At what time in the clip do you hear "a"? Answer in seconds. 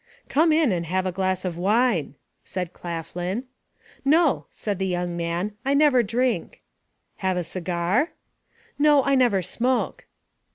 1.05-1.11, 7.37-7.43